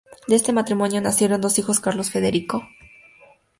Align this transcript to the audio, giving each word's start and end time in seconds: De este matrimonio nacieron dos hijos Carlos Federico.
De 0.27 0.35
este 0.35 0.51
matrimonio 0.51 0.99
nacieron 0.99 1.41
dos 1.41 1.59
hijos 1.59 1.79
Carlos 1.79 2.09
Federico. 2.09 2.65